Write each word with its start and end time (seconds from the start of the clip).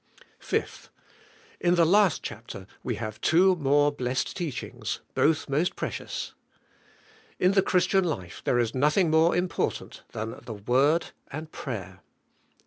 5. 0.39 0.89
In 1.59 1.75
the 1.75 1.85
last 1.85 2.23
chapter 2.23 2.65
we 2.81 2.95
have 2.95 3.21
two 3.21 3.55
more 3.57 3.91
blessed 3.91 4.35
teachings, 4.35 4.99
both 5.13 5.47
most 5.47 5.75
precious. 5.75 6.33
In 7.37 7.51
the 7.51 7.61
Christian 7.61 8.03
life 8.03 8.41
there 8.43 8.57
is 8.57 8.73
nothing 8.73 9.11
more 9.11 9.35
important 9.35 10.01
than 10.13 10.39
the 10.45 10.55
Word 10.55 11.11
3.nd 11.31 11.51
prayer. 11.51 11.99